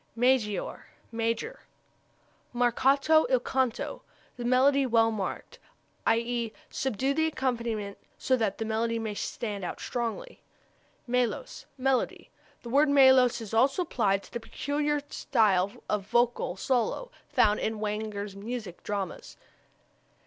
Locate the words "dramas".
18.81-19.37